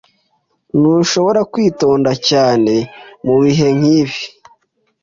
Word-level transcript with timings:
Ntushobora 0.79 1.41
kwitonda 1.51 2.11
cyane 2.27 2.73
mubihe 3.25 3.67
nkibi. 3.77 4.21